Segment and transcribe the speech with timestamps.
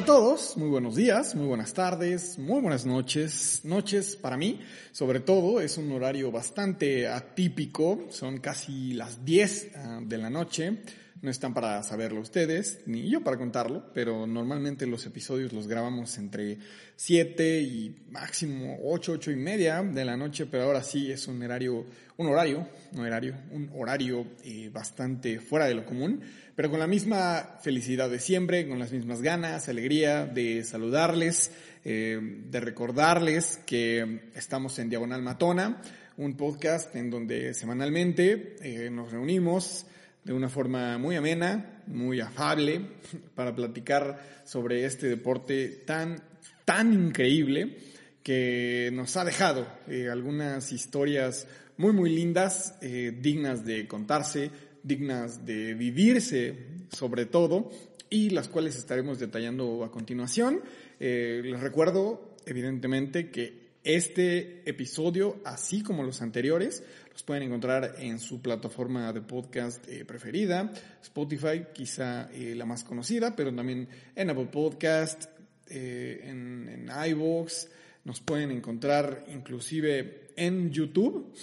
[0.00, 3.60] a todos, muy buenos días, muy buenas tardes, muy buenas noches.
[3.64, 4.58] Noches para mí,
[4.92, 10.78] sobre todo, es un horario bastante atípico, son casi las 10 ah, de la noche.
[11.22, 16.16] No están para saberlo ustedes, ni yo para contarlo, pero normalmente los episodios los grabamos
[16.16, 16.56] entre
[16.96, 21.42] 7 y máximo 8, 8 y media de la noche, pero ahora sí es un
[21.42, 21.84] horario,
[22.16, 26.22] un horario, no horario, un horario eh, bastante fuera de lo común,
[26.56, 31.50] pero con la misma felicidad de siempre, con las mismas ganas, alegría de saludarles,
[31.84, 32.18] eh,
[32.50, 35.82] de recordarles que estamos en Diagonal Matona,
[36.16, 39.86] un podcast en donde semanalmente eh, nos reunimos,
[40.24, 42.80] de una forma muy amena, muy afable,
[43.34, 46.22] para platicar sobre este deporte tan,
[46.64, 47.76] tan increíble
[48.22, 51.46] que nos ha dejado eh, algunas historias
[51.76, 54.50] muy, muy lindas, eh, dignas de contarse,
[54.82, 57.70] dignas de vivirse sobre todo,
[58.10, 60.60] y las cuales estaremos detallando a continuación.
[60.98, 68.18] Eh, les recuerdo, evidentemente, que este episodio, así como los anteriores, los pueden encontrar en
[68.18, 74.30] su plataforma de podcast eh, preferida, Spotify, quizá eh, la más conocida, pero también en
[74.30, 75.24] Apple Podcast,
[75.68, 77.68] eh, en, en iVoox,
[78.04, 81.34] nos pueden encontrar inclusive en YouTube,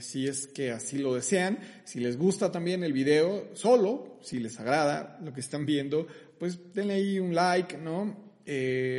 [0.00, 1.58] si es que así lo desean.
[1.84, 6.06] Si les gusta también el video solo, si les agrada lo que están viendo,
[6.38, 8.27] pues denle ahí un like, ¿no?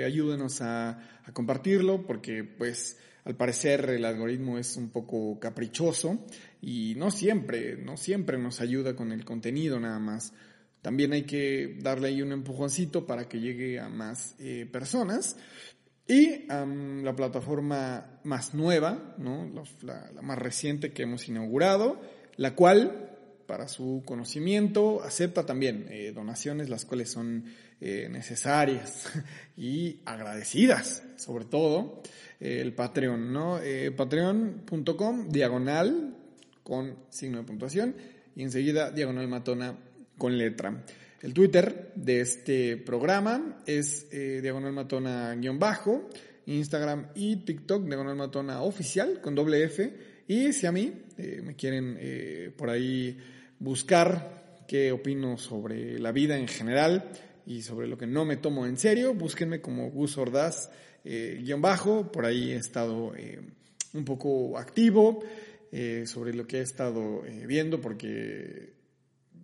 [0.06, 6.26] Ayúdenos a, a compartirlo porque pues al parecer el algoritmo es un poco caprichoso
[6.62, 10.34] y no siempre, no siempre nos ayuda con el contenido nada más.
[10.82, 15.36] También hay que darle ahí un empujoncito para que llegue a más eh, personas.
[16.08, 19.48] Y la plataforma más nueva, ¿no?
[19.84, 22.02] la, más reciente que hemos inaugurado,
[22.36, 23.12] la cual,
[23.46, 27.46] para su conocimiento, acepta también eh, donaciones, las cuales son
[27.82, 29.12] eh, necesarias
[29.58, 32.02] y agradecidas, sobre todo
[32.40, 33.60] el Patreon, ¿no?
[33.60, 36.16] Eh, Patreon.com, diagonal,
[36.64, 37.96] con signo de puntuación,
[38.36, 39.78] y enseguida diagonal matona
[40.18, 40.84] con letra.
[41.22, 46.10] El Twitter de este programa es eh, diagonal matona guion bajo,
[46.46, 49.94] Instagram y TikTok diagonal matona oficial con doble F.
[50.28, 53.18] Y si a mí eh, me quieren eh, por ahí
[53.60, 57.12] buscar qué opino sobre la vida en general
[57.50, 60.70] y sobre lo que no me tomo en serio, búsquenme como Gus Ordaz
[61.04, 63.42] eh, guion bajo, por ahí he estado eh,
[63.94, 65.24] un poco activo
[65.72, 68.76] eh, sobre lo que he estado viendo porque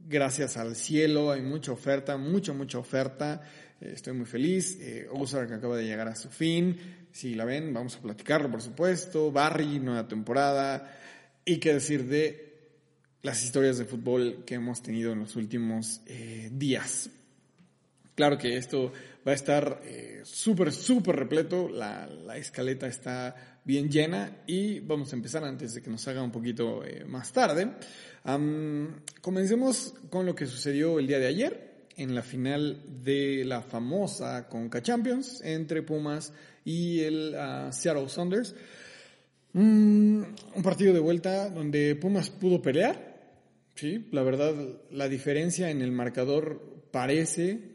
[0.08, 3.42] gracias al cielo hay mucha oferta, mucha, mucha oferta.
[3.82, 4.78] estoy muy feliz.
[5.12, 6.78] Ozark acaba de llegar a su fin.
[7.12, 9.32] Si la ven, vamos a platicarlo, por supuesto.
[9.32, 10.96] Barry, nueva temporada.
[11.44, 12.54] Y qué decir de
[13.24, 16.02] las historias de fútbol que hemos tenido en los últimos
[16.52, 17.10] días.
[18.16, 18.94] Claro que esto
[19.28, 25.12] va a estar eh, súper, súper repleto, la, la, escaleta está bien llena y vamos
[25.12, 27.72] a empezar antes de que nos haga un poquito eh, más tarde.
[29.22, 34.48] comencemos con lo que sucedió el día de ayer en la final de la famosa
[34.48, 36.32] Conca Champions entre Pumas
[36.64, 38.56] y el uh, Seattle Saunders.
[39.54, 40.24] Mm,
[40.56, 43.16] un partido de vuelta donde Pumas pudo pelear.
[43.76, 44.54] Sí, la verdad,
[44.92, 47.75] la diferencia en el marcador parece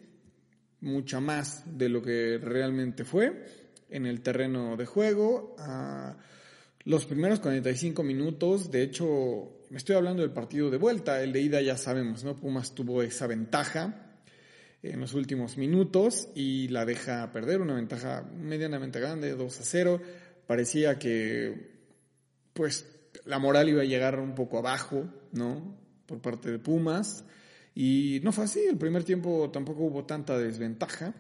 [0.81, 3.45] mucha más de lo que realmente fue
[3.91, 5.55] en el terreno de juego.
[5.59, 6.17] Ah,
[6.85, 11.41] los primeros 45 minutos, de hecho, me estoy hablando del partido de vuelta, el de
[11.43, 12.37] ida ya sabemos, ¿no?
[12.37, 14.07] Pumas tuvo esa ventaja
[14.83, 20.01] en los últimos minutos y la deja perder, una ventaja medianamente grande, 2 a 0.
[20.47, 21.71] Parecía que,
[22.55, 22.87] pues,
[23.27, 25.77] la moral iba a llegar un poco abajo, ¿no?
[26.07, 27.25] Por parte de Pumas.
[27.75, 31.15] Y no fue así, el primer tiempo tampoco hubo tanta desventaja.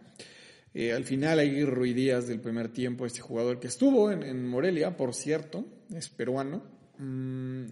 [0.72, 5.14] Eh, al final hay Ruidías del primer tiempo, este jugador que estuvo en, Morelia, por
[5.14, 6.62] cierto, es peruano,
[6.98, 7.64] mm,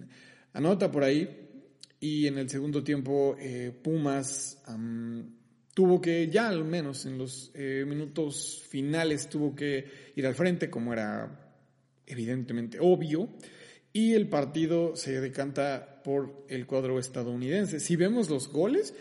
[0.53, 1.47] anota por ahí
[2.01, 4.61] y en el segundo tiempo eh, Pumas
[5.73, 10.69] tuvo que, ya al menos en los eh, minutos finales, tuvo que ir al frente
[10.69, 11.53] como era
[12.05, 13.29] evidentemente obvio
[13.93, 17.79] y el partido se decanta por el cuadro estadounidense.
[17.79, 18.93] Si vemos los goles,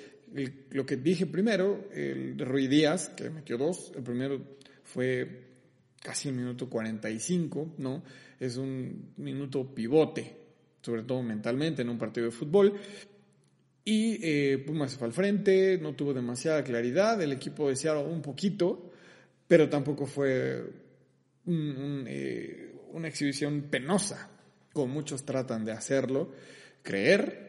[0.71, 4.41] lo que dije primero, el de Rui Díaz, que metió dos, el primero
[4.85, 5.49] fue
[6.03, 8.03] casi un minuto 45, ¿no?
[8.39, 10.37] Es un minuto pivote,
[10.83, 12.75] sobre todo mentalmente en un partido de fútbol.
[13.85, 18.93] Y eh, Pumas fue al frente, no tuvo demasiada claridad, el equipo deseaba un poquito,
[19.47, 20.63] pero tampoco fue
[21.47, 24.31] eh, una exhibición penosa,
[24.75, 26.33] como muchos tratan de hacerlo,
[26.83, 27.49] creer.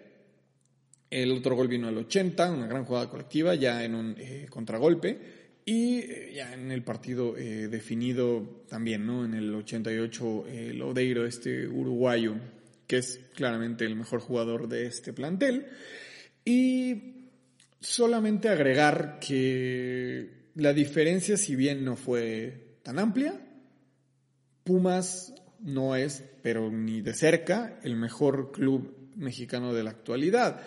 [1.10, 5.40] El otro gol vino al 80, una gran jugada colectiva, ya en un eh, contragolpe.
[5.66, 9.26] Y eh, ya en el partido eh, definido también, ¿no?
[9.26, 12.36] En el 88, el Odeiro, este uruguayo,
[12.88, 15.68] que es claramente el mejor jugador de este plantel.
[16.46, 17.30] Y
[17.80, 23.40] solamente agregar que la diferencia, si bien no fue tan amplia,
[24.64, 30.62] Pumas no es, pero ni de cerca, el mejor club mexicano de la actualidad.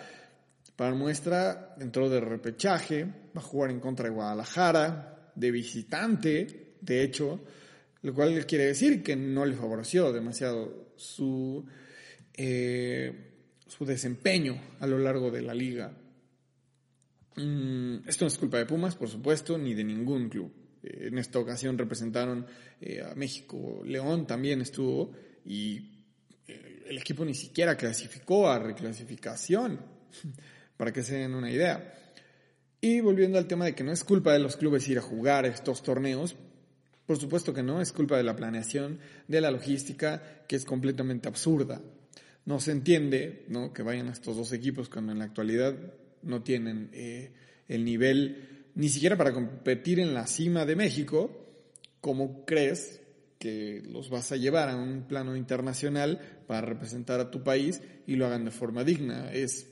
[0.75, 7.03] Para muestra, entró de repechaje, va a jugar en contra de Guadalajara, de visitante, de
[7.03, 7.41] hecho,
[8.01, 11.65] lo cual quiere decir que no le favoreció demasiado su,
[12.33, 13.33] eh,
[13.67, 15.95] su desempeño a lo largo de la liga.
[17.35, 20.51] Mm, esto no es culpa de Pumas, por supuesto, ni de ningún club.
[20.83, 22.45] Eh, en esta ocasión representaron
[22.81, 23.81] eh, a México.
[23.85, 25.13] León también estuvo
[25.45, 25.92] y
[26.87, 29.79] el equipo ni siquiera clasificó a reclasificación,
[30.77, 31.93] para que se den una idea.
[32.81, 35.45] Y volviendo al tema de que no es culpa de los clubes ir a jugar
[35.45, 36.35] estos torneos,
[37.05, 41.27] por supuesto que no, es culpa de la planeación, de la logística, que es completamente
[41.27, 41.81] absurda.
[42.45, 43.73] No se entiende ¿no?
[43.73, 45.75] que vayan estos dos equipos cuando en la actualidad
[46.23, 47.31] no tienen eh,
[47.67, 51.29] el nivel ni siquiera para competir en la cima de México,
[52.01, 53.02] como crees
[53.43, 56.17] que los vas a llevar a un plano internacional
[56.47, 59.33] para representar a tu país y lo hagan de forma digna.
[59.33, 59.67] Es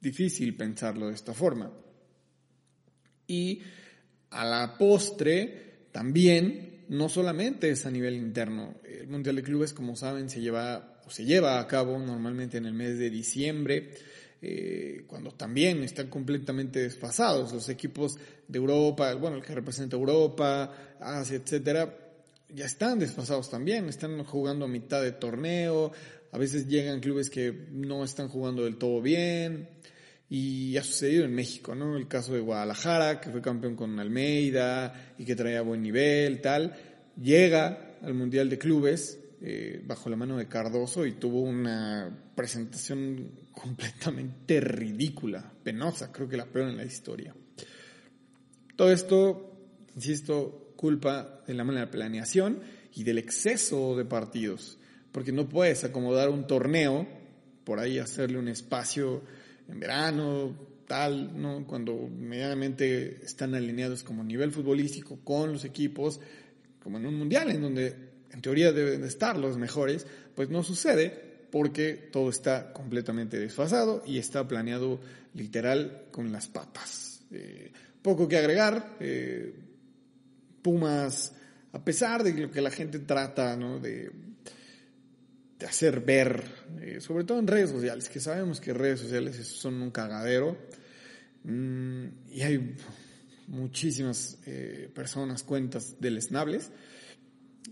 [0.00, 1.70] difícil pensarlo de esta forma.
[3.28, 3.62] Y
[4.30, 8.80] a la postre, también, no solamente es a nivel interno.
[8.82, 12.66] El Mundial de Clubes, como saben, se lleva, o se lleva a cabo normalmente en
[12.66, 13.90] el mes de diciembre.
[14.42, 18.16] Eh, cuando también están completamente desfasados los equipos
[18.48, 22.09] de Europa, bueno, el que representa Europa, Asia, etcétera,
[22.54, 25.92] ya están desfasados también, están jugando a mitad de torneo,
[26.32, 29.68] a veces llegan clubes que no están jugando del todo bien,
[30.30, 31.96] y ha sucedido en México, ¿no?
[31.96, 36.72] El caso de Guadalajara, que fue campeón con Almeida y que traía buen nivel, tal,
[37.20, 43.32] llega al Mundial de Clubes eh, bajo la mano de Cardoso y tuvo una presentación
[43.52, 47.34] completamente ridícula, penosa, creo que la peor en la historia.
[48.76, 49.56] Todo esto,
[49.96, 52.58] insisto, culpa de la mala planeación
[52.94, 54.78] y del exceso de partidos,
[55.12, 57.06] porque no puedes acomodar un torneo,
[57.64, 59.20] por ahí hacerle un espacio
[59.68, 60.56] en verano,
[60.86, 61.66] tal, ¿no?
[61.66, 66.18] Cuando medianamente están alineados como nivel futbolístico con los equipos,
[66.82, 67.94] como en un mundial en donde
[68.32, 71.10] en teoría deben estar los mejores, pues no sucede
[71.50, 74.98] porque todo está completamente desfasado y está planeado
[75.34, 77.20] literal con las patas.
[77.32, 79.52] Eh, poco que agregar, eh,
[80.62, 81.32] Pumas,
[81.72, 83.78] a pesar de lo que la gente trata ¿no?
[83.78, 84.10] de
[85.66, 86.42] hacer ver,
[86.80, 90.56] eh, sobre todo en redes sociales, que sabemos que redes sociales son un cagadero
[91.44, 92.76] mm, y hay
[93.48, 96.70] muchísimas eh, personas, cuentas deleznables.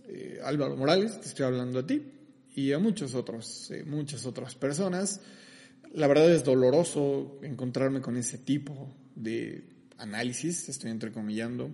[0.07, 2.03] Eh, Álvaro Morales, te estoy hablando a ti,
[2.55, 5.21] y a muchos otros, muchas otras personas.
[5.93, 9.65] La verdad es doloroso encontrarme con ese tipo de
[9.97, 11.71] análisis, estoy entrecomillando,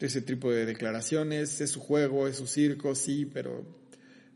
[0.00, 3.64] ese tipo de declaraciones, es su juego, es su circo, sí, pero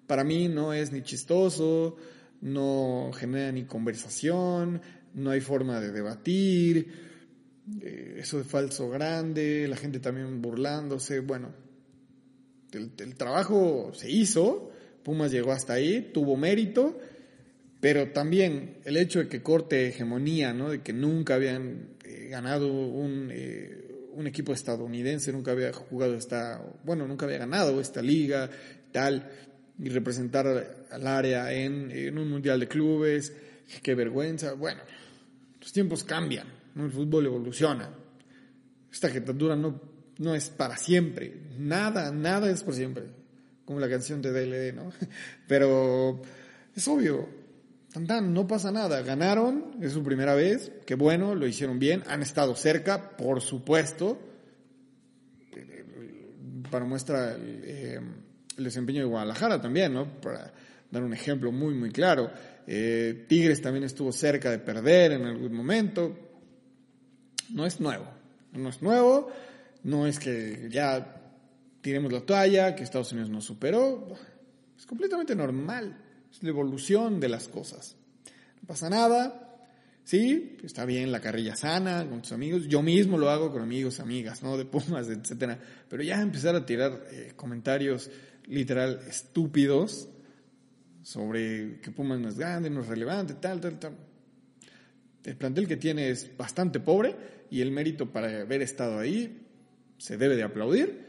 [0.07, 1.97] para mí no es ni chistoso,
[2.41, 4.81] no genera ni conversación,
[5.15, 7.11] no hay forma de debatir,
[7.83, 11.53] eh, eso de falso grande, la gente también burlándose, bueno,
[12.73, 14.71] el, trabajo se hizo,
[15.03, 16.99] Pumas llegó hasta ahí, tuvo mérito,
[17.81, 20.71] pero también el hecho de que corte hegemonía, ¿no?
[20.71, 23.80] de que nunca habían eh, ganado un, eh,
[24.15, 28.51] un equipo estadounidense, nunca había jugado esta, bueno, nunca había ganado esta liga,
[28.93, 29.31] tal,
[29.79, 30.47] y representar
[30.91, 33.33] al área en, un mundial de clubes.
[33.83, 34.53] Qué vergüenza.
[34.55, 34.83] Bueno,
[35.61, 37.89] los tiempos cambian, el fútbol evoluciona.
[38.93, 39.81] Esta agitatura no,
[40.19, 41.33] no es para siempre.
[41.59, 43.05] Nada, nada es por siempre.
[43.65, 44.93] Como la canción de DLD, ¿no?
[45.49, 46.21] Pero
[46.75, 47.40] es obvio.
[47.93, 49.03] Tan, no pasa nada.
[49.03, 50.73] Ganaron, es su primera vez.
[50.87, 52.03] Qué bueno, lo hicieron bien.
[52.07, 54.19] Han estado cerca, por supuesto.
[56.71, 57.37] Para muestra.
[57.39, 58.01] Eh,
[58.61, 60.21] el desempeño de Guadalajara también, ¿no?
[60.21, 60.53] Para
[60.91, 62.31] dar un ejemplo muy, muy claro.
[62.67, 66.17] Eh, Tigres también estuvo cerca de perder en algún momento.
[67.51, 68.07] No es nuevo,
[68.53, 69.29] no es nuevo,
[69.83, 71.17] no es que ya
[71.81, 74.09] tiremos la toalla, que Estados Unidos nos superó.
[74.79, 75.97] Es completamente normal,
[76.31, 77.97] es la evolución de las cosas.
[78.61, 79.51] No pasa nada,
[80.11, 82.67] Sí, está bien la carrilla sana con tus amigos.
[82.67, 84.57] Yo mismo lo hago con amigos, amigas, ¿no?
[84.57, 85.57] De Pumas, etcétera.
[85.89, 88.11] Pero ya empezar a tirar eh, comentarios
[88.47, 90.09] literal estúpidos
[91.03, 93.97] sobre que Pumas no es grande, no es relevante, tal, tal, tal.
[95.23, 97.15] El plantel que tiene es bastante pobre
[97.49, 99.47] y el mérito para haber estado ahí
[99.99, 101.07] se debe de aplaudir.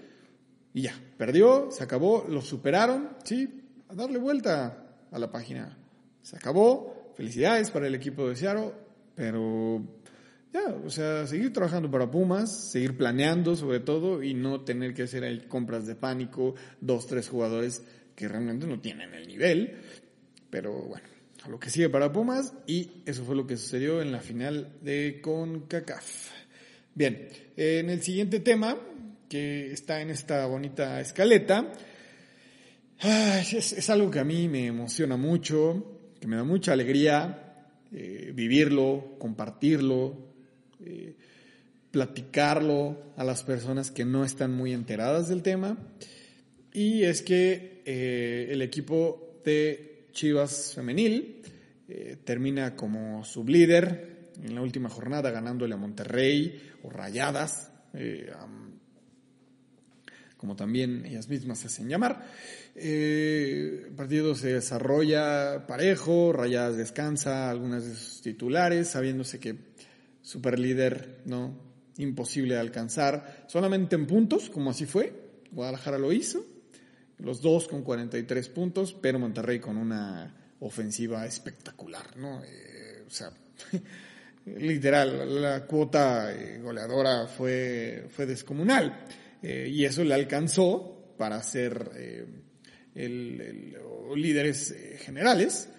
[0.76, 5.78] Y ya, perdió, se acabó, lo superaron, sí, a darle vuelta a la página.
[6.22, 8.72] Se acabó, felicidades para el equipo de Seattle,
[9.16, 9.84] pero
[10.54, 15.04] ya, o sea, seguir trabajando para Pumas, seguir planeando sobre todo y no tener que
[15.04, 17.84] hacer ahí compras de pánico, dos, tres jugadores
[18.16, 19.78] que realmente no tienen el nivel,
[20.50, 21.08] pero bueno,
[21.44, 24.78] a lo que sigue para Pumas y eso fue lo que sucedió en la final
[24.82, 26.32] de CONCACAF.
[26.94, 28.78] Bien, en el siguiente tema,
[29.30, 31.72] que está en esta bonita escaleta,
[33.04, 39.16] es, algo que a mí me emociona mucho, que me da mucha alegría eh, vivirlo,
[39.18, 40.34] compartirlo,
[40.80, 41.16] eh,
[41.90, 45.78] platicarlo a las personas que no están muy enteradas del tema.
[46.74, 51.38] Y es que eh, el equipo de Chivas Femenil
[52.24, 57.70] termina como sublíder en la última jornada ganándole a Monterrey o Rayadas
[60.42, 62.26] como también ellas mismas se hacen llamar.
[62.76, 69.56] Eh, el partido se desarrolla parejo, Rayadas descansa algunas de sus titulares, sabiéndose que
[70.22, 71.58] superlíder, ¿no?
[71.98, 75.14] Imposible de alcanzar, solamente en puntos, como así fue.
[75.52, 76.46] Guadalajara lo hizo,
[77.20, 82.44] los dos con 43 puntos, pero Monterrey con una ofensiva espectacular, ¿no?
[82.44, 83.32] Eh, o sea,
[84.46, 89.06] literal, la cuota eh, goleadora fue, fue descomunal.
[89.42, 91.92] Eh, y eso le alcanzó para ser
[92.96, 93.78] eh, el,
[94.16, 95.70] líderes eh, generales,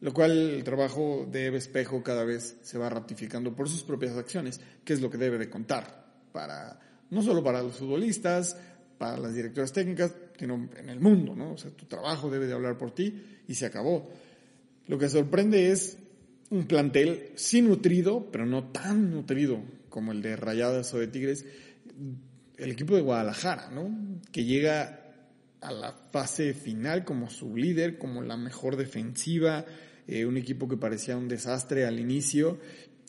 [0.00, 4.16] lo cual el trabajo de Eve Espejo cada vez se va ratificando por sus propias
[4.16, 6.02] acciones, que es lo que debe de contar
[6.32, 8.56] para no solo para los futbolistas,
[8.96, 11.52] para las directoras técnicas, sino en el mundo, ¿no?
[11.52, 14.08] O sea, tu trabajo debe de hablar por ti y se acabó.
[14.86, 15.98] Lo que sorprende es
[16.50, 21.44] un plantel sí nutrido, pero no tan nutrido como el de Rayadas o de Tigres,
[22.56, 24.20] el equipo de Guadalajara, ¿no?
[24.32, 25.01] Que llega
[25.62, 29.64] a la fase final como su líder, como la mejor defensiva,
[30.08, 32.58] eh, un equipo que parecía un desastre al inicio,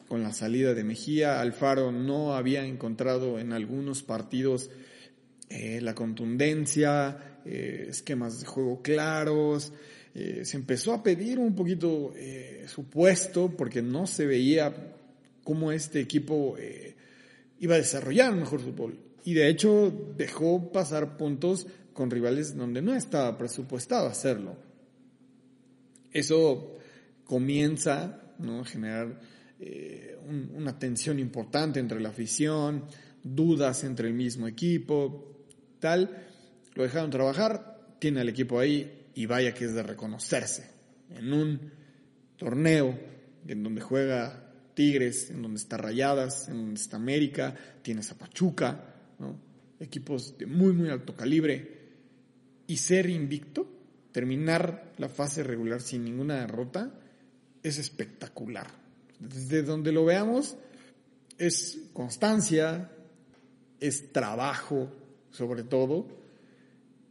[0.08, 4.70] con la salida de Mejía, Alfaro no había encontrado en algunos partidos
[5.50, 9.74] eh, la contundencia, eh, esquemas de juego claros,
[10.14, 12.14] se empezó a pedir un poquito
[12.68, 14.94] su puesto porque no se veía
[15.44, 16.56] cómo este equipo
[17.60, 18.96] iba a desarrollar mejor fútbol.
[19.24, 24.58] Y de hecho dejó pasar puntos con rivales donde no estaba presupuestado hacerlo.
[26.12, 26.78] Eso
[27.24, 29.20] comienza a generar
[29.60, 30.18] eh,
[30.56, 32.86] una tensión importante entre la afición,
[33.24, 35.46] dudas entre el mismo equipo,
[35.80, 36.26] tal.
[36.76, 40.70] Lo dejaron trabajar, tiene al equipo ahí y vaya que es de reconocerse.
[41.10, 41.72] En un
[42.38, 43.00] torneo
[43.48, 48.93] en donde juega Tigres, en donde está Rayadas, en donde está América, tienes a Pachuca,
[49.80, 51.82] equipos de muy, muy alto calibre,
[52.68, 53.68] y ser invicto,
[54.12, 56.94] terminar la fase regular sin ninguna derrota,
[57.62, 58.68] es espectacular.
[59.20, 60.56] Desde donde lo veamos,
[61.38, 62.92] es constancia,
[63.80, 64.90] es trabajo
[65.32, 66.08] sobre todo,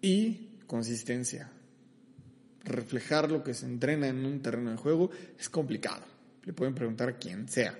[0.00, 1.50] y consistencia.
[2.64, 6.04] Reflejar lo que se entrena en un terreno de juego es complicado.
[6.44, 7.78] Le pueden preguntar a quien sea.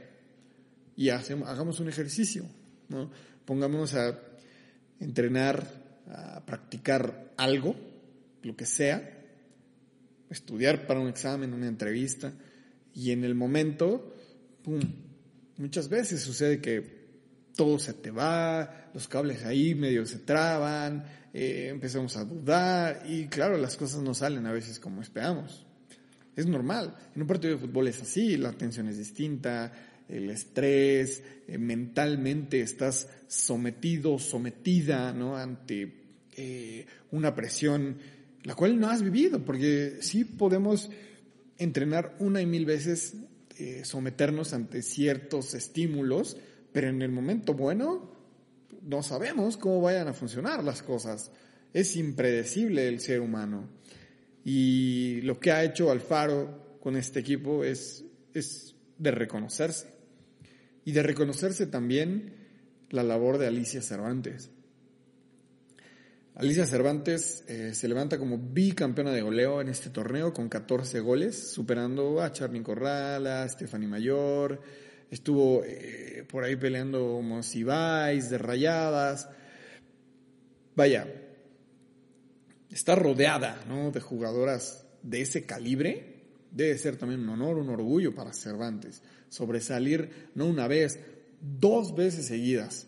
[0.97, 2.45] Y hagamos un ejercicio.
[2.93, 3.11] ¿No?
[3.45, 4.19] pongámonos a
[5.01, 5.67] entrenar,
[6.09, 7.75] a practicar algo,
[8.43, 9.19] lo que sea,
[10.31, 12.33] estudiar para un examen, una entrevista,
[12.95, 14.15] y en el momento,
[14.63, 14.81] ¡pum!
[15.59, 17.03] Muchas veces sucede que
[17.55, 23.27] todo se te va, los cables ahí medio se traban, eh, empezamos a dudar y
[23.27, 25.67] claro, las cosas no salen a veces como esperamos.
[26.35, 26.97] Es normal.
[27.15, 29.71] En un partido de fútbol es así, la atención es distinta,
[30.09, 35.37] el estrés, eh, mentalmente estás sometido, sometida, ¿no?
[35.37, 35.93] Ante
[36.37, 37.99] eh, una presión,
[38.45, 40.91] la cual no has vivido, porque sí podemos
[41.59, 43.15] entrenar una y mil veces,
[43.59, 46.37] eh, someternos ante ciertos estímulos,
[46.73, 48.11] pero en el momento bueno
[48.83, 51.31] no sabemos cómo vayan a funcionar las cosas.
[51.73, 53.69] Es impredecible el ser humano.
[54.45, 58.05] Y lo que ha hecho Alfaro con este equipo es,
[58.35, 58.72] es
[59.03, 59.89] de reconocerse
[60.85, 62.35] y de reconocerse también
[62.91, 64.51] la labor de Alicia Cervantes.
[66.35, 71.53] Alicia Cervantes eh, se levanta como bicampeona de goleo en este torneo con 14 goles,
[71.53, 74.61] superando a Charly Corral, a Stephanie Mayor,
[75.11, 79.29] estuvo eh, por ahí peleando Monsiváis, de rayadas.
[80.75, 81.07] Vaya,
[82.71, 86.12] está rodeada de jugadoras de ese calibre,
[86.55, 91.01] debe ser también un honor, un orgullo para Cervantes sobresalir no una vez,
[91.41, 92.87] dos veces seguidas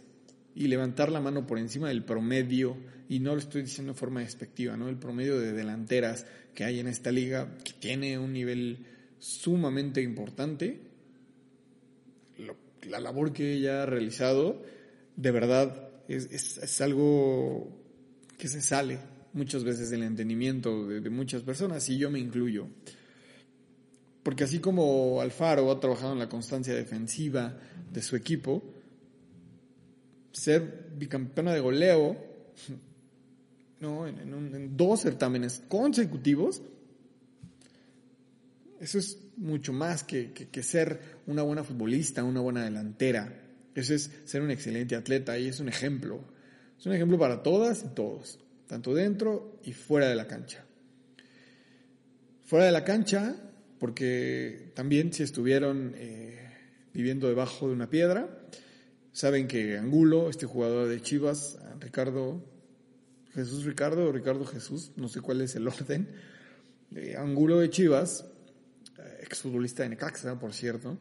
[0.55, 2.77] y levantar la mano por encima del promedio,
[3.09, 4.89] y no lo estoy diciendo de forma despectiva, ¿no?
[4.89, 8.87] El promedio de delanteras que hay en esta liga, que tiene un nivel
[9.19, 10.81] sumamente importante,
[12.89, 14.63] la labor que ella ha realizado,
[15.17, 17.75] de verdad, es, algo
[18.37, 18.99] que se sale
[19.33, 22.69] muchas veces del entendimiento de, de muchas personas, y yo me incluyo.
[24.25, 27.57] Porque así como Alfaro ha trabajado en la constancia defensiva
[27.93, 28.65] de su equipo,
[30.33, 32.17] ser bicampeona de goleo
[33.81, 34.09] ¿no?
[34.09, 36.63] en, dos certámenes consecutivos,
[38.81, 43.43] eso es mucho más que, que, ser una buena futbolista, una buena delantera.
[43.75, 46.25] Eso es ser un excelente atleta y es un ejemplo.
[46.79, 50.65] Es un ejemplo para todas y todos, tanto dentro y fuera de la cancha.
[52.45, 53.37] Fuera de la cancha,
[53.79, 56.51] porque también si estuvieron eh,
[56.93, 58.29] viviendo debajo de una piedra,
[59.15, 62.45] Saben que Angulo, este jugador de Chivas, Ricardo,
[63.33, 66.09] Jesús Ricardo o Ricardo Jesús, no sé cuál es el orden,
[67.17, 68.27] Angulo de Chivas,
[68.99, 70.99] eh, exfutbolista de Necaxa, por cierto,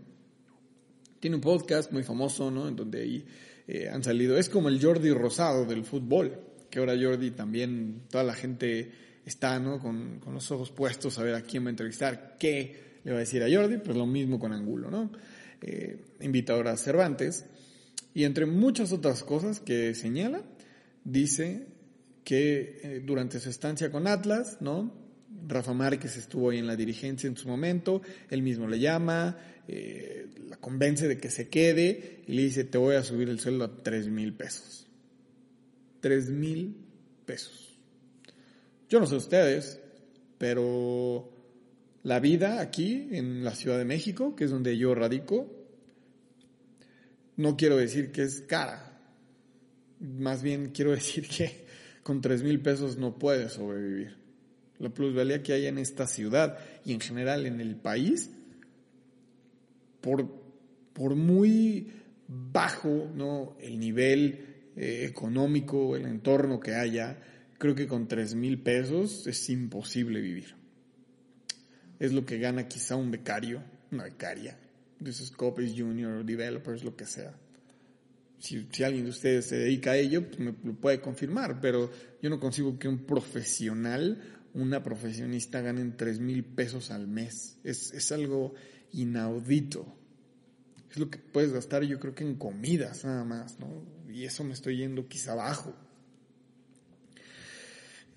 [1.20, 2.68] tiene un podcast muy famoso, ¿no?
[2.68, 3.25] En donde ahí
[3.68, 6.39] eh, han salido, es como el Jordi Rosado del fútbol,
[6.70, 8.92] que ahora Jordi también, toda la gente
[9.25, 9.80] está, ¿no?
[9.80, 13.18] Con, con los ojos puestos a ver a quién va a entrevistar, qué le va
[13.18, 15.12] a decir a Jordi, pues lo mismo con Angulo, ¿no?
[15.62, 17.46] Eh, invitador a Cervantes.
[18.13, 20.44] Y entre muchas otras cosas que señala,
[21.03, 21.68] dice
[22.24, 24.94] que eh, durante su estancia con Atlas, ¿no?
[25.48, 29.38] Rafa Márquez estuvo ahí en la dirigencia en su momento, él mismo le llama,
[29.68, 33.39] eh, la convence de que se quede y le dice, te voy a subir el
[33.39, 34.88] sueldo a tres mil pesos.
[36.00, 36.77] Tres mil
[37.25, 37.73] pesos.
[38.93, 39.79] Yo no sé ustedes,
[40.38, 41.27] pero
[42.03, 45.47] la vida aquí en la Ciudad de México, que es donde yo radico,
[47.35, 49.01] no quiero decir que es cara.
[50.00, 51.65] Más bien quiero decir que
[52.03, 54.15] con tres mil pesos no puedes sobrevivir.
[54.77, 58.29] La plusvalía que hay en esta ciudad y en general en el país,
[60.01, 60.29] por,
[60.93, 61.91] por muy
[62.27, 63.58] bajo ¿no?
[63.60, 67.17] el nivel eh, económico, el entorno que haya,
[67.58, 70.56] creo que con tres mil pesos es imposible vivir.
[72.00, 74.60] Es lo que gana quizá un becario, una becaria,
[75.00, 77.34] de esos copies junior, developers, lo que sea.
[78.39, 81.89] Si, si, alguien de ustedes se dedica a ello, pues me lo puede confirmar, pero
[82.22, 84.22] yo no consigo que un profesional,
[84.54, 87.58] una profesionista ganen tres mil pesos al mes.
[87.63, 88.54] Es, es algo
[88.92, 89.98] inaudito.
[90.92, 93.84] Es lo que puedes gastar yo creo que en comidas nada más, ¿no?
[94.12, 95.74] Y eso me estoy yendo quizá abajo.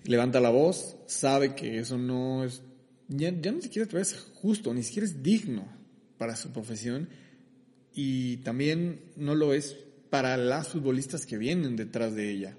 [0.07, 2.61] Levanta la voz, sabe que eso no es,
[3.09, 5.67] ya, ya ni siquiera es justo, ni siquiera es digno
[6.17, 7.09] para su profesión
[7.93, 9.75] y también no lo es
[10.09, 12.55] para las futbolistas que vienen detrás de ella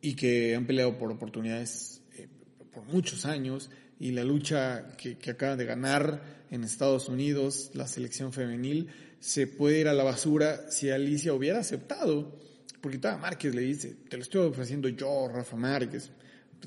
[0.00, 2.26] y que han peleado por oportunidades eh,
[2.72, 7.86] por muchos años y la lucha que, que acaba de ganar en Estados Unidos la
[7.86, 8.88] selección femenil
[9.20, 12.36] se puede ir a la basura si Alicia hubiera aceptado
[12.80, 16.10] porque estaba Márquez le dice te lo estoy ofreciendo yo Rafa Márquez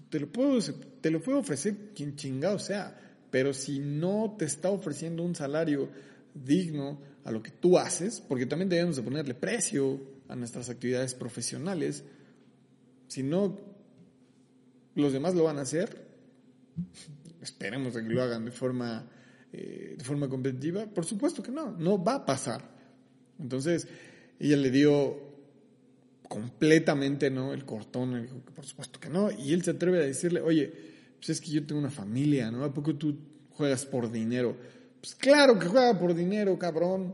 [0.09, 0.59] te lo puedo
[1.01, 2.97] te lo puedo ofrecer quien chingado sea
[3.31, 5.89] pero si no te está ofreciendo un salario
[6.33, 11.13] digno a lo que tú haces, porque también debemos de ponerle precio a nuestras actividades
[11.13, 12.03] profesionales,
[13.07, 13.57] si no
[14.95, 16.07] los demás lo van a hacer,
[17.41, 19.07] esperemos que lo hagan de forma,
[19.53, 22.61] eh, de forma competitiva, por supuesto que no, no va a pasar.
[23.39, 23.87] Entonces,
[24.39, 25.30] ella le dio
[26.31, 30.71] completamente no el cortón, por supuesto que no, y él se atreve a decirle, oye,
[31.17, 32.63] pues es que yo tengo una familia, ¿no?
[32.63, 33.17] ¿A poco tú
[33.49, 34.55] juegas por dinero?
[35.01, 37.13] Pues claro que juega por dinero, cabrón.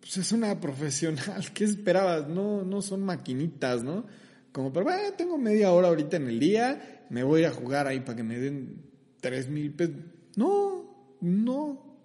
[0.00, 1.52] Pues es una profesional.
[1.52, 2.28] ¿Qué esperabas?
[2.28, 4.06] No, no son maquinitas, ¿no?
[4.52, 8.00] Como, pero bueno, tengo media hora ahorita en el día, me voy a jugar ahí
[8.00, 8.86] para que me den
[9.20, 9.96] tres mil pesos.
[10.34, 11.98] No, no,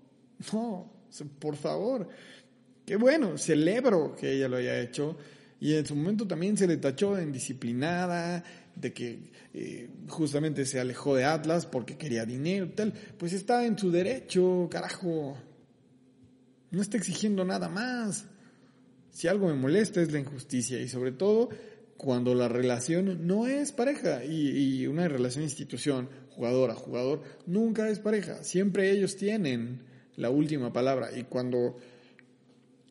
[0.52, 0.92] no,
[1.40, 2.10] por favor.
[2.86, 5.16] Qué bueno, celebro que ella lo haya hecho.
[5.62, 8.43] Y en su momento también se le tachó de indisciplinada,
[8.76, 13.78] de que eh, justamente se alejó de Atlas porque quería dinero tal, pues está en
[13.78, 15.38] su derecho, carajo.
[16.71, 18.26] No está exigiendo nada más.
[19.12, 21.50] Si algo me molesta es la injusticia y sobre todo
[21.95, 27.88] cuando la relación no es pareja y, y una relación institución, jugador a jugador, nunca
[27.88, 28.43] es pareja.
[28.43, 29.84] Siempre ellos tienen
[30.15, 31.78] la última palabra y cuando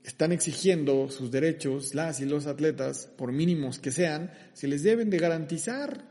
[0.05, 5.11] están exigiendo sus derechos, las y los atletas, por mínimos que sean, se les deben
[5.11, 6.05] de garantizar.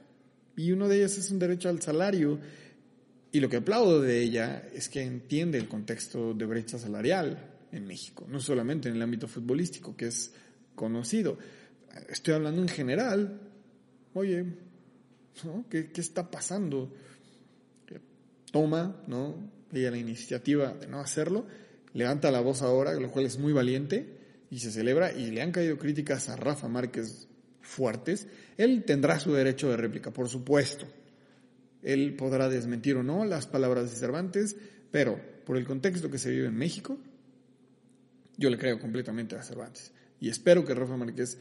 [0.55, 2.39] Y uno de ellos es un derecho al salario.
[3.31, 7.85] Y lo que aplaudo de ella es que entiende el contexto de brecha salarial en
[7.85, 10.33] México, no solamente en el ámbito futbolístico, que es
[10.75, 11.37] conocido.
[12.09, 13.41] estoy hablando en general.
[14.13, 14.45] Oye,
[15.69, 16.91] ¿Qué, ¿Qué, está pasando?
[18.51, 19.35] Toma, ¿no?
[19.71, 21.45] Ella la iniciativa de no hacerlo,
[21.93, 24.17] levanta la voz ahora, lo cual es muy valiente,
[24.49, 27.27] y se celebra, y le han caído críticas a Rafa Márquez
[27.61, 28.27] fuertes.
[28.57, 30.85] Él tendrá su derecho de réplica, por supuesto.
[31.83, 34.55] Él podrá desmentir o no las palabras de Cervantes,
[34.91, 36.97] pero por el contexto que se vive en México,
[38.37, 39.91] yo le creo completamente a Cervantes.
[40.19, 41.37] Y espero que Rafa Márquez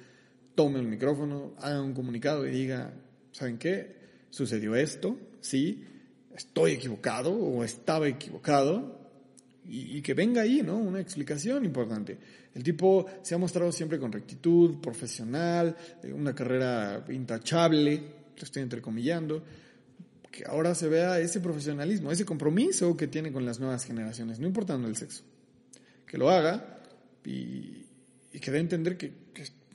[0.54, 2.92] tome el micrófono, haga un comunicado y diga,
[3.32, 3.96] ¿saben qué?
[4.30, 5.84] Sucedió esto, sí,
[6.34, 9.07] estoy equivocado o estaba equivocado,
[9.68, 10.76] y, que venga ahí, ¿no?
[10.76, 12.16] Una explicación importante.
[12.54, 17.96] El tipo se ha mostrado siempre con rectitud, profesional, eh, una carrera intachable,
[18.36, 19.44] lo estoy entrecomillando,
[20.30, 24.46] que ahora se vea ese profesionalismo, ese compromiso que tiene con las nuevas generaciones, no
[24.46, 25.22] importando el sexo.
[26.06, 26.80] Que lo haga
[27.24, 27.84] y,
[28.40, 29.12] que dé a entender que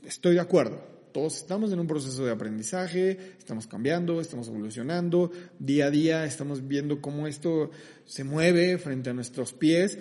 [0.06, 5.86] estoy de acuerdo, todos estamos en un proceso de aprendizaje, estamos cambiando, estamos evolucionando, día
[5.86, 7.70] a día estamos viendo cómo esto
[8.06, 9.98] se mueve frente a nuestros pies,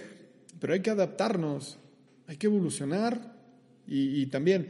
[0.58, 1.78] pero hay que adaptarnos,
[2.26, 3.36] hay que evolucionar
[3.86, 4.68] y, también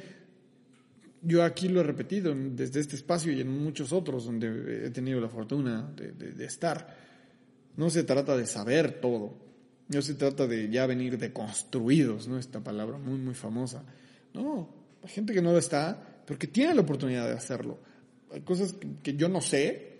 [1.22, 5.20] yo aquí lo he repetido desde este espacio y en muchos otros donde he tenido
[5.20, 6.96] la fortuna de, de estar.
[7.76, 9.38] No se trata de saber todo,
[9.88, 12.38] no se trata de ya venir deconstruidos, ¿no?
[12.38, 13.84] Esta palabra muy, muy famosa.
[14.34, 14.68] No,
[15.02, 17.78] la gente que no está porque tiene la oportunidad de hacerlo.
[18.32, 19.98] Hay cosas que, yo no sé,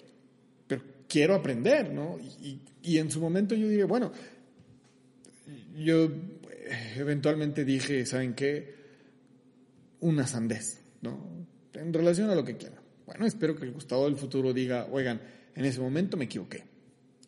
[0.66, 2.18] pero quiero aprender, ¿no?
[2.82, 4.12] Y, en su momento yo dije, bueno,
[5.76, 6.08] yo
[6.96, 8.74] eventualmente dije, ¿saben qué?
[10.00, 11.46] Una sandez, ¿no?
[11.74, 12.76] En relación a lo que quiera.
[13.06, 15.20] Bueno, espero que el Gustavo del futuro diga, oigan,
[15.54, 16.64] en ese momento me equivoqué.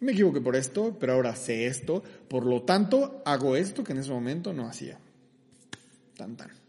[0.01, 3.99] Me equivoqué por esto, pero ahora sé esto, por lo tanto hago esto que en
[3.99, 4.99] ese momento no hacía.
[6.17, 6.64] Tan tan.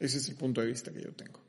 [0.00, 1.40] Ese es el punto de vista que yo tengo.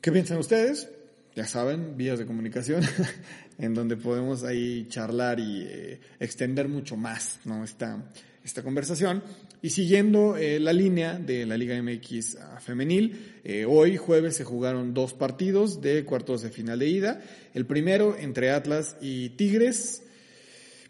[0.00, 0.88] ¿Qué piensan ustedes?
[1.36, 2.82] Ya saben, vías de comunicación
[3.58, 7.62] en donde podemos ahí charlar y eh, extender mucho más ¿no?
[7.62, 8.10] esta,
[8.44, 9.22] esta conversación.
[9.62, 14.94] Y siguiendo eh, la línea de la Liga MX femenil, eh, hoy jueves se jugaron
[14.94, 17.22] dos partidos de cuartos de final de ida.
[17.54, 20.02] El primero entre Atlas y Tigres.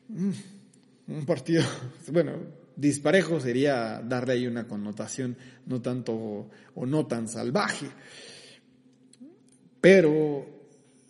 [0.08, 0.30] Mm,
[1.08, 1.64] un partido,
[2.12, 7.86] bueno, disparejo sería darle ahí una connotación no tanto o no tan salvaje.
[9.80, 10.46] Pero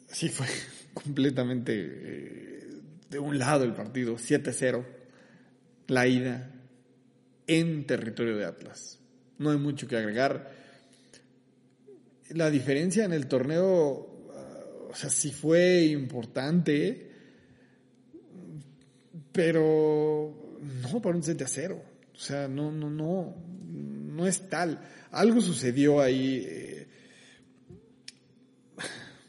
[0.08, 0.46] sí fue
[0.94, 2.70] completamente eh,
[3.08, 4.84] de un lado el partido, 7-0,
[5.88, 6.50] la ida
[7.46, 8.98] en territorio de Atlas.
[9.38, 10.52] No hay mucho que agregar.
[12.30, 17.10] La diferencia en el torneo, o sea, sí fue importante,
[19.32, 21.82] pero no para un 7 a 0.
[22.14, 23.34] O sea, no, no, no,
[23.70, 24.80] no es tal.
[25.10, 26.44] Algo sucedió ahí.
[26.46, 26.86] Eh,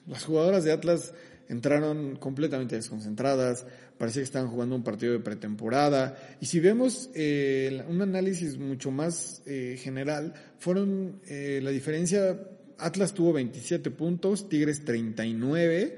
[0.08, 1.14] las jugadoras de Atlas
[1.48, 3.66] entraron completamente desconcentradas,
[3.98, 6.18] parecía que estaban jugando un partido de pretemporada.
[6.42, 12.40] Y si vemos eh, un análisis mucho más eh, general, fueron la diferencia,
[12.78, 15.98] Atlas tuvo 27 puntos, Tigres 39.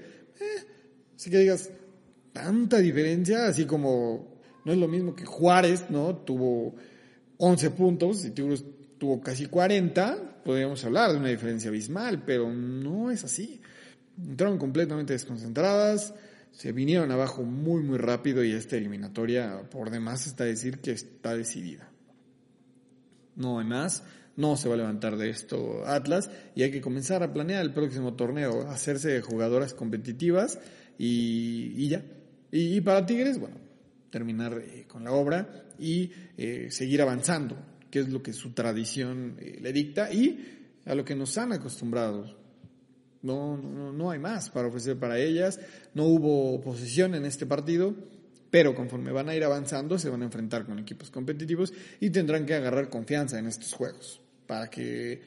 [1.16, 1.72] así que digas,
[2.34, 4.33] tanta diferencia, así como
[4.66, 6.16] no es lo mismo que Juárez, ¿no?
[6.16, 6.76] Tuvo
[7.38, 8.64] 11 puntos y Tigres
[8.98, 10.42] tuvo casi 40.
[10.44, 13.62] Podríamos hablar de una diferencia abismal, pero no es así.
[14.18, 16.14] Entraron completamente desconcentradas,
[16.52, 21.36] se vinieron abajo muy, muy rápido y esta eliminatoria, por demás, está decir que está
[21.36, 21.90] decidida.
[23.36, 24.04] No hay más,
[24.36, 27.74] no se va a levantar de esto Atlas y hay que comenzar a planear el
[27.74, 30.60] próximo torneo, hacerse de jugadoras competitivas
[30.98, 32.04] y, ya.
[32.52, 33.56] y para Tigres, bueno,
[34.14, 37.58] terminar eh, con la obra y eh, seguir avanzando,
[37.90, 41.52] que es lo que su tradición eh, le dicta y a lo que nos han
[41.52, 42.38] acostumbrado.
[43.24, 45.60] No, no, hay más para ofrecer para ellas,
[45.96, 47.96] no hubo oposición en este partido,
[48.52, 52.46] pero conforme van a ir avanzando se van a enfrentar con equipos competitivos y tendrán
[52.46, 55.22] que agarrar confianza en estos juegos para que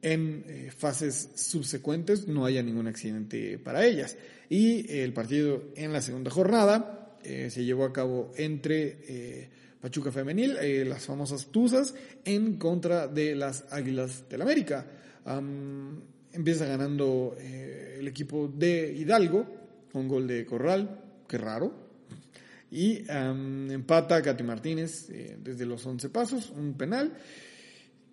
[0.00, 4.16] en fases subsecuentes no haya ningún accidente para ellas.
[4.48, 9.50] Y el partido en la segunda jornada eh, se llevó a cabo entre eh,
[9.82, 14.86] Pachuca Femenil, eh, las famosas Tuzas, en contra de las Águilas del América.
[16.32, 19.46] empieza ganando el equipo de Hidalgo
[19.92, 21.86] con gol de Corral, qué raro.
[22.70, 27.12] Y empata Katy Martínez desde los 11 pasos, un penal.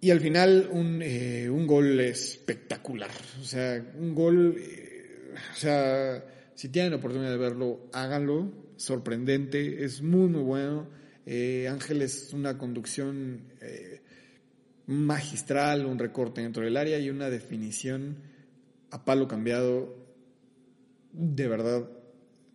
[0.01, 3.11] Y al final un, un gol espectacular.
[3.41, 4.57] O sea, un gol,
[5.53, 6.21] o sea,
[6.53, 10.87] si tienen la oportunidad de verlo, háganlo sorprendente, es muy, muy bueno.
[11.25, 14.01] Eh, Ángel es una conducción eh,
[14.87, 18.17] magistral, un recorte dentro del área y una definición
[18.91, 19.95] a palo cambiado
[21.11, 21.89] de verdad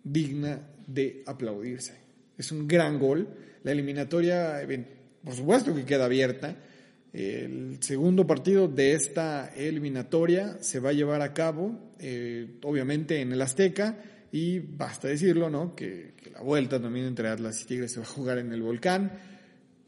[0.05, 1.95] digna de aplaudirse.
[2.39, 3.29] Es un gran gol.
[3.63, 4.67] La eliminatoria,
[5.23, 6.57] por supuesto que queda abierta.
[7.13, 13.33] El segundo partido de esta eliminatoria se va a llevar a cabo, eh, obviamente, en
[13.33, 13.99] el Azteca.
[14.33, 15.75] Y basta decirlo, ¿no?
[15.75, 19.13] Que, la vuelta también entre Atlas y Tigres se va a jugar en el volcán.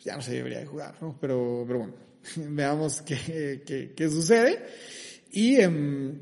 [0.00, 1.16] Ya no se debería de jugar, ¿no?
[1.20, 1.94] Pero, pero bueno,
[2.36, 3.62] veamos qué,
[3.96, 4.64] qué, sucede.
[5.30, 6.18] Y em,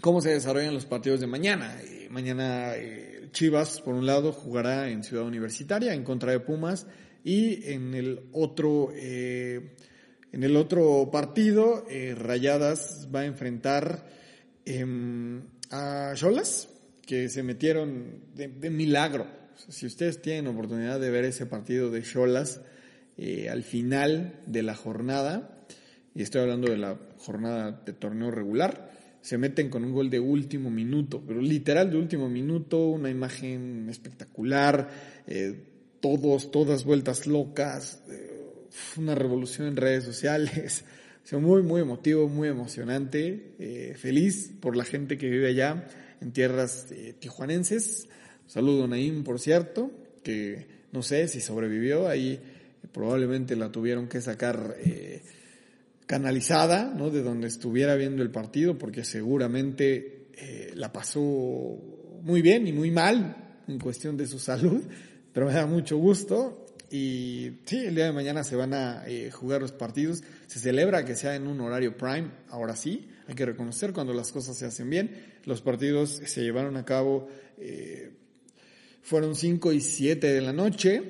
[0.00, 1.76] cómo se desarrollan los partidos de mañana.
[1.82, 6.86] Eh, mañana eh, Chivas, por un lado, jugará en Ciudad Universitaria en contra de Pumas
[7.24, 9.74] y en el otro, eh,
[10.30, 11.84] en el otro partido,
[12.16, 14.06] Rayadas va a enfrentar
[14.64, 16.68] em, a Cholas,
[17.06, 19.26] que se metieron de, milagro.
[19.68, 22.60] si ustedes tienen oportunidad de ver ese partido de Cholas
[23.50, 25.64] al final de la jornada,
[26.14, 28.90] y estoy hablando de la jornada de torneo regular,
[29.22, 33.88] se meten con un gol de último minuto, pero literal de último minuto, una imagen
[33.88, 34.88] espectacular,
[35.26, 35.54] eh,
[36.00, 38.40] todos, todas vueltas locas, eh,
[38.98, 40.84] una revolución en redes sociales,
[41.32, 45.86] o muy, muy emotivo, muy emocionante, eh, feliz por la gente que vive allá
[46.22, 46.86] en tierras
[47.18, 48.08] tijuanenses.
[48.46, 49.90] saludo a Naim, por cierto,
[50.22, 52.40] que no sé si sobrevivió, ahí
[52.92, 54.76] probablemente la tuvieron que sacar
[56.06, 57.08] canalizada, ¿no?
[57.10, 62.90] De donde estuviera viendo el partido, porque seguramente eh, la pasó muy bien y muy
[62.90, 64.82] mal en cuestión de su salud,
[65.32, 66.61] pero me da mucho gusto.
[66.92, 70.22] Y sí, el día de mañana se van a eh, jugar los partidos.
[70.46, 73.08] Se celebra que sea en un horario prime, ahora sí.
[73.26, 75.10] Hay que reconocer cuando las cosas se hacen bien.
[75.44, 77.28] Los partidos se llevaron a cabo
[77.58, 78.12] eh,
[79.02, 81.02] fueron 5 y 7 de la noche,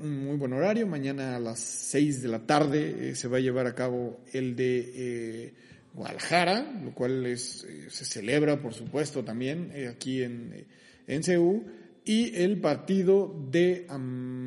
[0.00, 0.86] un muy buen horario.
[0.86, 4.56] Mañana a las 6 de la tarde eh, se va a llevar a cabo el
[4.56, 5.54] de eh,
[5.94, 10.66] Guadalajara, lo cual es, eh, se celebra, por supuesto, también aquí en,
[11.06, 11.22] en.
[12.08, 13.88] Y el partido de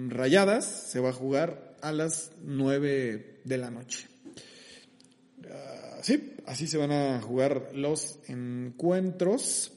[0.08, 4.08] Rayadas se va a jugar a las 9 de la noche.
[5.52, 9.74] Ah, sí, así se van a jugar los encuentros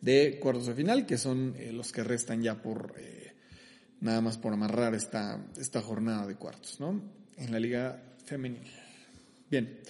[0.00, 3.32] de cuartos de final, que son eh, los que restan ya por eh,
[4.00, 7.02] nada más por amarrar esta, esta jornada de cuartos, ¿no?
[7.36, 8.70] En la liga femenil.
[9.50, 9.80] Bien.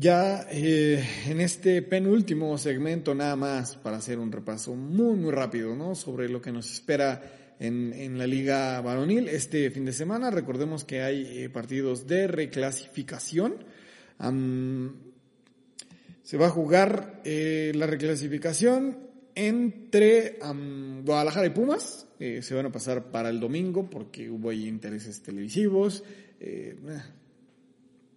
[0.00, 5.74] Ya eh, en este penúltimo segmento, nada más para hacer un repaso muy, muy rápido,
[5.74, 5.96] ¿no?
[5.96, 10.30] Sobre lo que nos espera en, en la liga varonil este fin de semana.
[10.30, 13.56] Recordemos que hay partidos de reclasificación.
[16.22, 18.98] Se va a jugar eh, la reclasificación
[19.34, 20.38] entre
[21.04, 22.06] Guadalajara y Pumas.
[22.20, 26.04] Eh, se van a pasar para el domingo porque hubo ahí intereses televisivos.
[26.38, 26.76] Eh,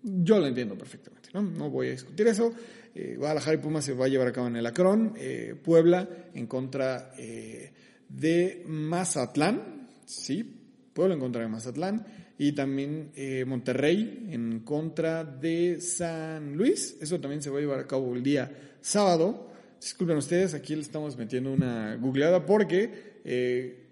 [0.04, 1.42] yo lo entiendo perfectamente, ¿no?
[1.42, 2.54] No voy a discutir eso.
[2.94, 5.14] Guadalajara y Pumas se va a llevar a cabo en el Acron.
[5.64, 9.88] Puebla en contra de Mazatlán.
[10.06, 10.62] Sí,
[10.94, 12.06] Puebla en contra de Mazatlán
[12.42, 16.98] y también eh, Monterrey en contra de San Luis.
[17.00, 19.52] Eso también se va a llevar a cabo el día sábado.
[19.80, 23.86] Disculpen ustedes, aquí le estamos metiendo una googleada porque eh,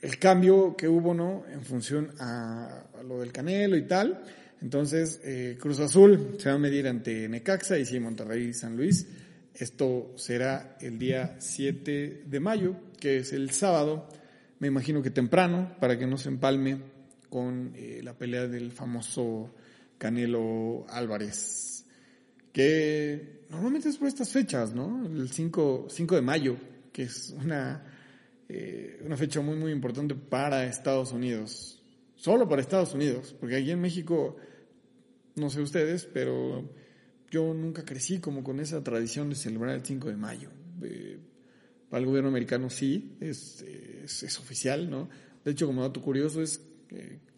[0.00, 4.24] el cambio que hubo no en función a, lo del Canelo y tal.
[4.62, 9.06] Entonces, eh, Cruz Azul se va a medir ante Necaxa y sí, Monterrey San Luis.
[9.54, 14.08] Esto será el día 7 de mayo, que es el sábado.
[14.60, 16.78] Me imagino que temprano, para que no se empalme
[17.28, 19.52] con eh, la pelea del famoso
[19.98, 21.84] Canelo Álvarez,
[22.52, 25.04] que normalmente es por estas fechas, ¿no?
[25.04, 26.56] El 5, 5 de mayo,
[26.92, 27.82] que es una,
[28.48, 31.82] eh, una fecha muy, muy importante para Estados Unidos.
[32.14, 34.36] Solo para Estados Unidos, porque aquí en México,
[35.36, 36.68] no sé ustedes, pero
[37.30, 40.50] yo nunca crecí como con esa tradición de celebrar el 5 de mayo.
[40.82, 41.18] Eh,
[41.88, 43.64] para el gobierno americano sí, es,
[44.40, 45.08] oficial, ¿no?
[45.44, 46.60] De hecho, como dato curioso, es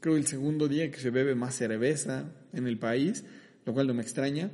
[0.00, 3.24] creo el segundo día que se bebe más cerveza en el país,
[3.64, 4.50] lo cual no me extraña.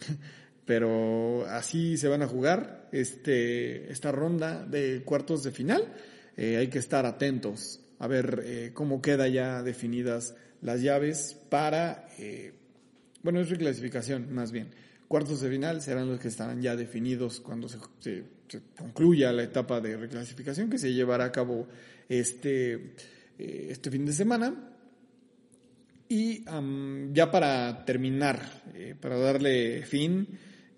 [0.64, 5.92] Pero así se van a jugar este, esta ronda de cuartos de final.
[6.36, 12.08] Eh, hay que estar atentos a ver eh, cómo queda ya definidas las llaves para,
[13.24, 14.68] bueno, es reclasificación más bien.
[15.08, 17.78] Cuartos de final serán los que estarán ya definidos cuando se,
[18.78, 21.66] concluya la etapa de reclasificación que se llevará a cabo
[22.08, 22.94] este
[23.38, 24.70] eh, este fin de semana.
[26.08, 26.44] Y
[27.12, 30.28] ya para terminar, eh, para darle fin,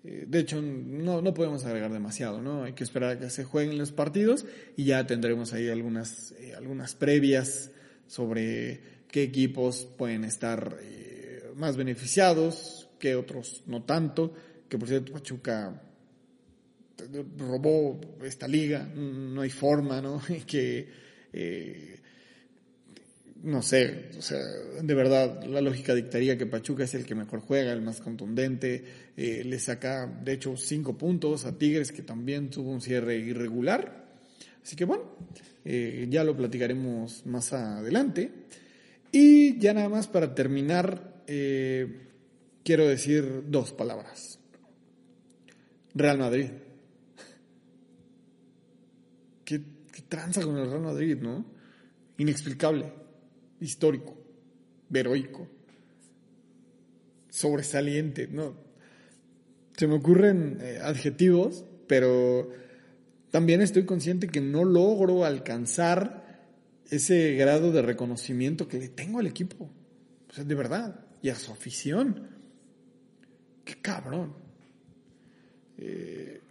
[0.03, 2.63] eh, de hecho no, no, podemos agregar demasiado, ¿no?
[2.63, 4.45] Hay que esperar a que se jueguen los partidos
[4.77, 7.71] y ya tendremos ahí algunas, algunas previas
[8.07, 8.79] sobre
[9.11, 11.06] qué equipos pueden estar eh,
[11.57, 14.33] más beneficiados, qué otros no tanto,
[14.69, 15.81] que por cierto Pachuca
[17.37, 20.21] robó esta liga, no hay forma, ¿no?
[20.47, 20.87] que,
[21.33, 21.99] eh,
[23.43, 24.39] no sé, o sea,
[24.81, 28.83] de verdad, la lógica dictaría que Pachuca es el que mejor juega, el más contundente,
[29.15, 34.05] eh, le saca, de hecho, cinco puntos a Tigres, que también tuvo un cierre irregular.
[34.63, 35.03] Así que bueno,
[35.63, 38.31] eh, ya lo platicaremos más adelante.
[39.11, 44.39] Y ya nada más para terminar, quiero decir dos palabras.
[45.93, 46.49] Real Madrid.
[49.43, 49.61] ¿Qué,
[50.07, 51.45] tranza con el Real Madrid, no?
[52.17, 52.91] Inexplicable,
[53.59, 54.17] histórico,
[54.93, 55.47] heroico,
[57.29, 58.55] sobresaliente, ¿no?
[59.75, 62.51] Se me ocurren eh, adjetivos, pero
[63.31, 66.45] también estoy consciente que no logro alcanzar
[66.89, 69.69] ese grado de reconocimiento que le tengo al equipo.
[70.35, 71.06] De verdad.
[71.21, 72.29] Y a su afición.
[73.65, 74.33] Qué cabrón.
[75.77, 76.41] Eh,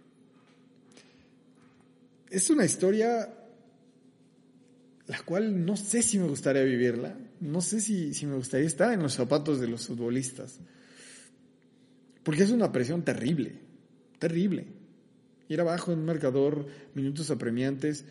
[2.29, 3.33] es una historia
[5.07, 8.91] la cual no sé si me gustaría vivirla, no sé si, si, me gustaría estar
[8.93, 10.59] en los zapatos de los futbolistas,
[12.23, 13.53] porque es una presión terrible,
[14.19, 14.67] terrible.
[15.47, 18.03] Ir abajo en un marcador, minutos apremiantes,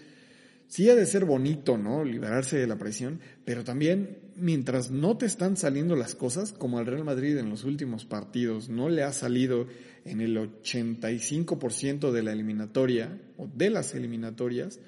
[0.69, 2.05] sí ha de ser bonito, ¿no?
[2.05, 6.87] Liberarse de la presión, pero también mientras no te están saliendo las cosas, como al
[6.87, 9.67] Real Madrid en los últimos partidos, no le ha salido
[10.05, 14.79] en el 85% de la eliminatoria o de las eliminatorias,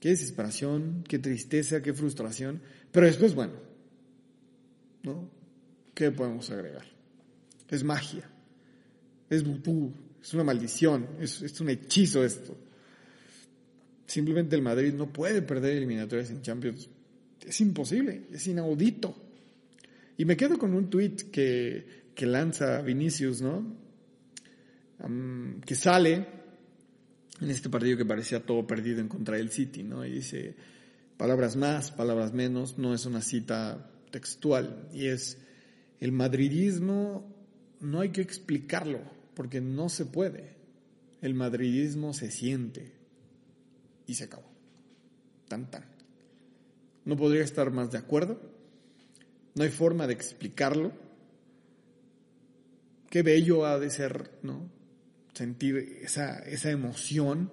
[0.00, 3.54] qué desesperación, qué tristeza, qué frustración, pero después, bueno,
[5.02, 5.28] ¿no?
[5.94, 6.86] ¿Qué podemos agregar?
[7.68, 8.30] Es magia,
[9.28, 12.56] es vudú, es una maldición, es, es un hechizo esto.
[14.08, 16.88] Simplemente el Madrid no puede perder eliminatorias en Champions.
[17.46, 19.14] Es imposible, es inaudito.
[20.16, 23.86] Y me quedo con un tuit que, que lanza Vinicius, ¿no?
[25.64, 26.26] que sale
[27.40, 30.04] en este partido que parecía todo perdido en contra del City, ¿no?
[30.04, 30.56] Y dice,
[31.16, 35.38] palabras más, palabras menos, no es una cita textual, y es,
[36.00, 37.32] el madridismo
[37.80, 39.00] no hay que explicarlo,
[39.34, 40.56] porque no se puede.
[41.22, 42.97] El madridismo se siente,
[44.08, 44.50] y se acabó.
[45.46, 45.84] Tan tan.
[47.04, 48.40] No podría estar más de acuerdo.
[49.54, 50.92] No hay forma de explicarlo.
[53.08, 54.68] Qué bello ha de ser, ¿no?
[55.34, 57.52] Sentir esa, esa emoción.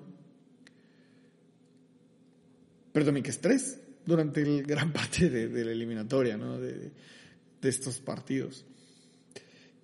[2.91, 6.59] Pero también qué estrés durante el gran parte de, la eliminatoria, ¿no?
[6.59, 6.91] De,
[7.61, 8.63] estos partidos.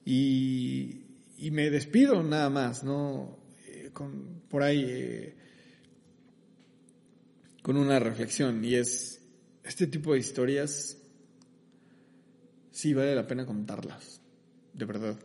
[0.06, 1.02] Y,
[1.40, 3.40] y, me despido nada más, ¿no?
[3.66, 5.36] Eh, con, por ahí eh,
[7.62, 9.22] con una reflexión y es,
[9.64, 10.98] este tipo de historias
[12.72, 14.22] sí vale la pena contarlas,
[14.74, 15.20] de verdad.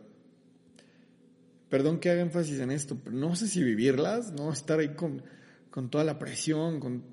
[1.69, 5.21] Perdón que haga énfasis en esto, pero no sé si vivirlas, no estar ahí con,
[5.69, 7.03] con toda la presión, con,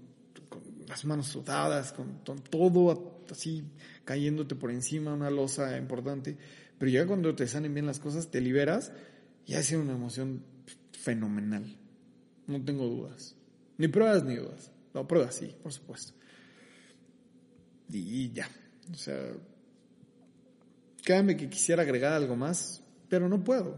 [0.89, 3.65] las manos sudadas, con, todo así
[4.05, 6.37] cayéndote por encima, una losa importante.
[6.79, 8.93] Pero ya cuando te salen bien las cosas, te liberas
[9.47, 10.45] y ha sido una emoción
[10.93, 11.77] fenomenal.
[12.47, 13.37] No tengo dudas.
[13.79, 14.74] Ni pruebas ni dudas.
[14.95, 16.15] No, prueba sí, por supuesto.
[17.91, 18.49] Y, ya.
[18.93, 19.33] O sea,
[21.03, 23.77] créanme que quisiera agregar algo más, pero no puedo.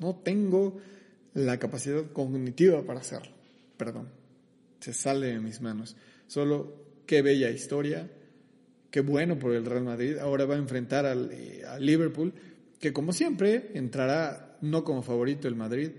[0.00, 0.78] No tengo
[1.34, 3.32] la capacidad cognitiva para hacerlo.
[3.76, 4.08] Perdón.
[4.80, 5.96] Se sale de mis manos.
[6.26, 8.10] Solo qué bella historia.
[8.90, 10.18] Qué bueno por el Real Madrid.
[10.18, 12.32] Ahora va a enfrentar al, eh, Liverpool,
[12.80, 15.90] que como siempre entrará no como favorito el Madrid,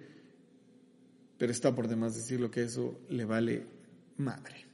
[1.38, 3.77] pero está por demás decirlo que eso le vale
[4.17, 4.65] madre.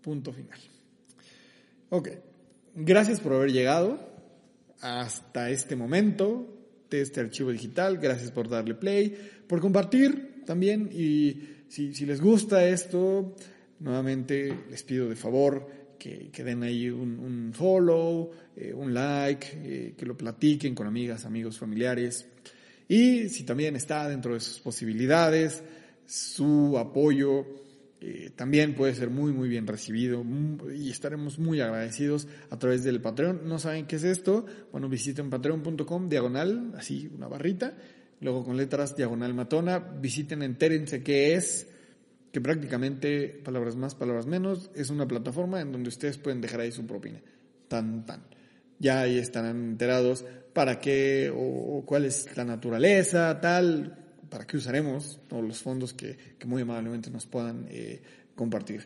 [0.00, 0.58] Punto final.
[1.90, 2.08] Ok,
[2.74, 3.98] gracias por haber llegado
[4.80, 6.46] hasta este momento
[6.90, 7.98] de este archivo digital.
[7.98, 10.90] Gracias por darle play, por compartir también.
[10.92, 13.34] Y si, les gusta esto,
[13.80, 20.04] nuevamente les pido de favor que, den ahí un, follow, eh, un like, eh, que
[20.04, 22.26] lo platiquen con amigas, amigos, familiares.
[22.86, 25.62] Y si también está dentro de sus posibilidades,
[26.06, 27.63] su apoyo
[28.06, 30.22] eh, también puede ser muy, muy bien recibido
[30.76, 33.48] y estaremos muy agradecidos a través del Patreon.
[33.48, 34.44] ¿No saben qué es esto?
[34.72, 37.72] Bueno, visiten patreon.com, diagonal, así una barrita,
[38.20, 41.66] luego con letras diagonal matona, visiten, entérense qué es,
[42.30, 46.72] que prácticamente, palabras más, palabras menos, es una plataforma en donde ustedes pueden dejar ahí
[46.72, 47.22] su propina.
[47.68, 48.24] Tan, tan.
[48.78, 54.03] Ya ahí estarán enterados para qué o, cuál es la naturaleza, tal,
[54.34, 58.02] para qué usaremos todos los fondos que, muy amablemente nos puedan eh,
[58.34, 58.84] compartir.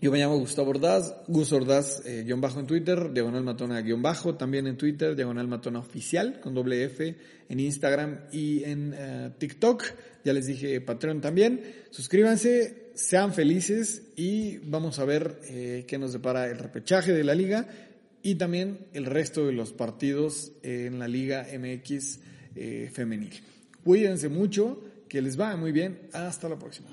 [0.00, 4.00] Yo me llamo Gustavo Ordaz, Gus Ordaz, eh, guion bajo en Twitter, diagonal matona guion
[4.00, 7.16] bajo, también en Twitter, diagonal matona oficial, con doble F,
[7.48, 9.82] en Instagram y en eh, TikTok.
[10.24, 11.60] Ya les dije Patreon también.
[11.90, 17.34] Suscríbanse, sean felices y vamos a ver eh, qué nos depara el repechaje de la
[17.34, 17.66] liga
[18.22, 22.20] y también el resto de los partidos en la Liga MX
[22.92, 23.42] femenil.
[23.88, 26.10] Cuídense mucho, que les vaya muy bien.
[26.12, 26.88] Hasta la próxima.